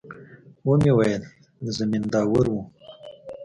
[0.67, 1.23] ومې ويل
[1.63, 2.59] د زمينداورو.